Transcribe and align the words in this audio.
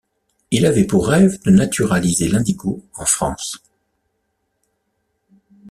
Il 0.49 0.65
avait 0.65 0.87
pour 0.87 1.05
rêve 1.09 1.39
de 1.43 1.51
naturaliser 1.51 2.27
l’indigo 2.27 2.83
en 2.95 3.05
France. 3.05 3.61